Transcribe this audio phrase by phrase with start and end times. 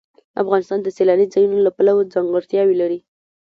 [0.41, 2.99] افغانستان د سیلاني ځایونو له پلوه ځانګړتیاوې لري.